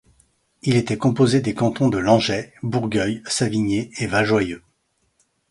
[0.63, 4.63] Il était composé des cantons de Langeais, Bourgueil, Savigné et Valjoieux.